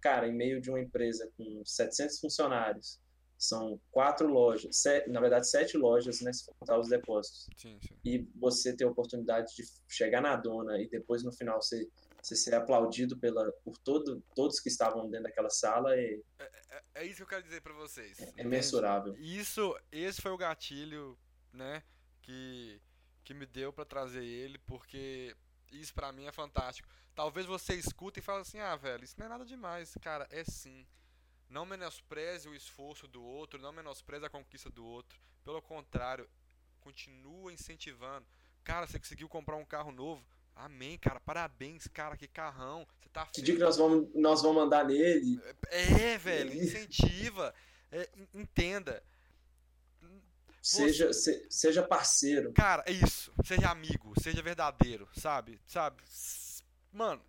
[0.00, 3.00] cara, em meio de uma empresa com 700 funcionários
[3.40, 7.48] são quatro lojas, sete, na verdade sete lojas, né, se contar os depósitos.
[7.56, 7.98] Sim, sim.
[8.04, 11.88] E você ter a oportunidade de chegar na dona e depois no final você,
[12.22, 16.20] você ser aplaudido pela, por todo, todos que estavam dentro daquela sala é...
[16.38, 18.20] É, é, é isso que eu quero dizer para vocês.
[18.20, 19.16] É, é mensurável.
[19.16, 21.18] Isso, esse foi o gatilho,
[21.50, 21.82] né,
[22.20, 22.78] que,
[23.24, 25.34] que me deu para trazer ele, porque
[25.72, 26.86] isso para mim é fantástico.
[27.14, 29.94] Talvez você escuta e fale assim, ah, velho, isso não é nada demais.
[30.02, 30.86] Cara, é sim.
[31.50, 35.20] Não menospreze o esforço do outro, não menospreze a conquista do outro.
[35.44, 36.28] Pelo contrário,
[36.80, 38.24] continua incentivando.
[38.62, 40.24] Cara, você conseguiu comprar um carro novo.
[40.54, 41.18] Amém, cara.
[41.18, 42.16] Parabéns, cara.
[42.16, 42.86] Que carrão.
[43.00, 45.40] Você tá Que dia que nós vamos, nós vamos mandar nele.
[45.70, 46.54] É, velho.
[46.54, 47.52] Incentiva.
[47.90, 49.02] É, entenda.
[50.62, 52.52] Seja, se, seja parceiro.
[52.52, 53.32] Cara, é isso.
[53.44, 54.12] Seja amigo.
[54.22, 55.08] Seja verdadeiro.
[55.14, 55.60] Sabe?
[55.66, 56.02] Sabe?
[56.92, 57.22] Mano.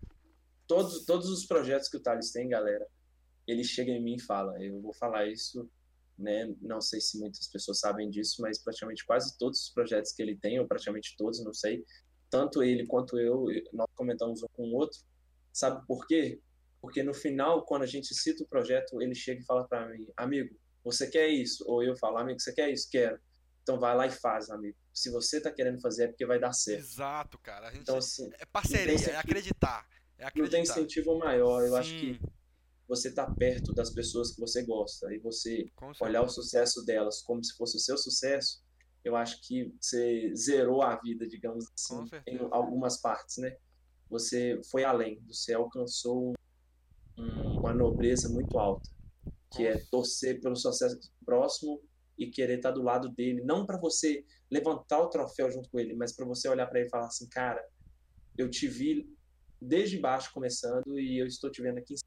[0.68, 2.88] Todos, todos os projetos que o Thales tem, galera,
[3.48, 5.70] ele chega em mim e fala, eu vou falar isso,
[6.18, 6.54] né?
[6.62, 10.38] Não sei se muitas pessoas sabem disso, mas praticamente quase todos os projetos que ele
[10.38, 11.84] tem, ou praticamente todos, não sei,
[12.30, 15.00] tanto ele quanto eu, nós comentamos um com o outro.
[15.52, 16.40] Sabe por quê?
[16.82, 20.08] Porque no final, quando a gente cita o projeto, ele chega e fala para mim,
[20.16, 21.64] amigo, você quer isso?
[21.68, 22.90] Ou eu falo, amigo, você quer isso?
[22.90, 23.20] Quero.
[23.62, 24.76] Então vai lá e faz, amigo.
[24.92, 26.80] Se você tá querendo fazer é porque vai dar certo.
[26.80, 27.68] Exato, cara.
[27.68, 29.88] A gente então, assim, é parceria, é acreditar.
[30.18, 30.42] É acreditar.
[30.42, 31.62] Não tem incentivo maior.
[31.62, 31.78] Eu Sim.
[31.78, 32.20] acho que
[32.92, 35.66] você estar tá perto das pessoas que você gosta e você
[36.02, 38.62] olhar o sucesso delas como se fosse o seu sucesso,
[39.02, 43.56] eu acho que você zerou a vida, digamos assim, em algumas partes, né?
[44.10, 46.34] Você foi além, você alcançou
[47.18, 48.90] um, uma nobreza muito alta,
[49.56, 51.82] que é torcer pelo sucesso próximo
[52.18, 55.96] e querer estar do lado dele, não para você levantar o troféu junto com ele,
[55.96, 57.66] mas para você olhar para ele e falar assim, cara,
[58.38, 59.10] eu te vi
[59.62, 61.98] desde baixo começando e eu estou te vendo aqui em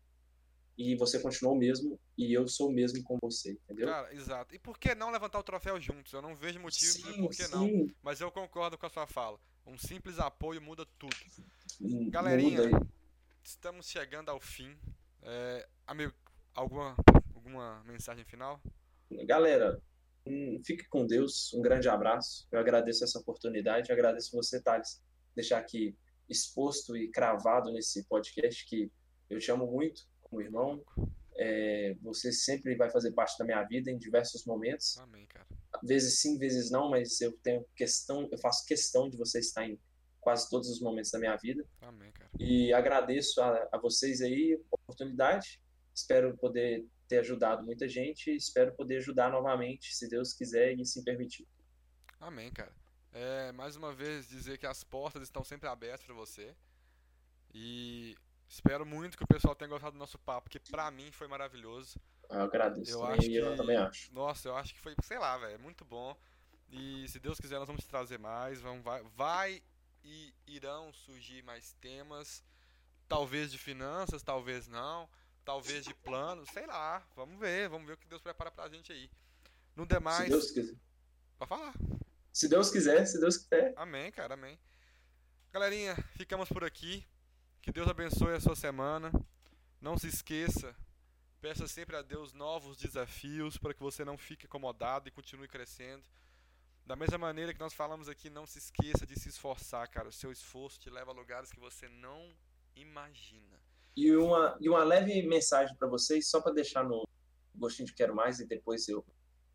[0.76, 3.86] e você continuou o mesmo e eu sou o mesmo com você, entendeu?
[3.86, 4.54] Cara, exato.
[4.54, 6.12] E por que não levantar o troféu juntos?
[6.12, 7.52] Eu não vejo motivo sim, por que sim.
[7.52, 7.86] não.
[8.02, 9.38] Mas eu concordo com a sua fala.
[9.66, 11.16] Um simples apoio muda tudo.
[12.10, 12.86] Galerinha, muda
[13.42, 14.76] estamos chegando ao fim.
[15.22, 16.12] É, amigo,
[16.54, 16.96] alguma,
[17.34, 18.60] alguma mensagem final?
[19.26, 19.80] Galera,
[20.26, 21.52] hum, fique com Deus.
[21.54, 22.48] Um grande abraço.
[22.50, 23.90] Eu agradeço essa oportunidade.
[23.90, 25.00] Eu agradeço você, Thales,
[25.36, 25.96] deixar aqui
[26.28, 28.90] exposto e cravado nesse podcast que
[29.30, 30.02] eu te amo muito
[30.34, 30.84] como irmão.
[31.36, 34.98] É, você sempre vai fazer parte da minha vida em diversos momentos.
[34.98, 35.46] Amém, cara.
[35.82, 39.78] Vezes sim, vezes não, mas eu tenho questão, eu faço questão de você estar em
[40.20, 41.64] quase todos os momentos da minha vida.
[41.80, 42.30] Amém, cara.
[42.38, 45.60] E agradeço a, a vocês aí a oportunidade.
[45.94, 48.34] Espero poder ter ajudado muita gente.
[48.34, 51.46] Espero poder ajudar novamente, se Deus quiser e se permitir.
[52.20, 52.72] Amém, cara.
[53.12, 56.54] É, mais uma vez dizer que as portas estão sempre abertas para você.
[57.52, 58.16] E
[58.54, 61.98] Espero muito que o pessoal tenha gostado do nosso papo, porque pra mim foi maravilhoso.
[62.30, 62.92] Eu agradeço.
[62.92, 63.34] Eu, acho que...
[63.34, 64.14] eu também acho.
[64.14, 66.16] Nossa, eu acho que foi, sei lá, velho, muito bom.
[66.70, 68.60] E se Deus quiser, nós vamos trazer mais.
[68.60, 69.62] Vamos, vai, vai
[70.04, 72.44] e irão surgir mais temas.
[73.08, 75.08] Talvez de finanças, talvez não.
[75.44, 77.04] Talvez de planos, sei lá.
[77.16, 79.10] Vamos ver, vamos ver o que Deus prepara pra gente aí.
[79.74, 80.26] No demais.
[80.26, 80.76] Se Deus quiser.
[81.36, 81.74] Pode falar.
[82.32, 83.74] Se Deus quiser, se Deus quiser.
[83.76, 84.56] Amém, cara, amém.
[85.50, 87.04] Galerinha, ficamos por aqui.
[87.64, 89.10] Que Deus abençoe a sua semana.
[89.80, 90.76] Não se esqueça,
[91.40, 96.04] peça sempre a Deus novos desafios para que você não fique acomodado e continue crescendo.
[96.84, 100.10] Da mesma maneira que nós falamos aqui, não se esqueça de se esforçar, cara.
[100.10, 102.36] O seu esforço te leva a lugares que você não
[102.76, 103.58] imagina.
[103.96, 107.08] E uma, e uma leve mensagem para vocês, só para deixar no
[107.54, 109.02] gostinho de quero mais e depois eu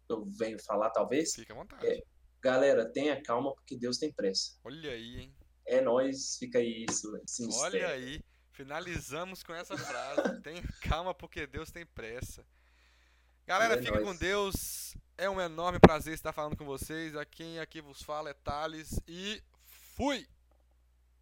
[0.10, 1.36] eu venho falar, talvez.
[1.36, 1.86] Fica à vontade.
[1.86, 2.04] É,
[2.42, 4.58] galera, tenha calma, porque Deus tem pressa.
[4.64, 5.36] Olha aí, hein?
[5.70, 7.08] É nós, fica aí isso.
[7.62, 10.42] Olha aí, finalizamos com essa frase.
[10.42, 12.44] tenha calma, porque Deus tem pressa.
[13.46, 14.96] Galera, é fica com Deus.
[15.16, 17.16] É um enorme prazer estar falando com vocês.
[17.16, 19.44] A quem aqui vos fala é Thales e
[19.96, 20.28] fui!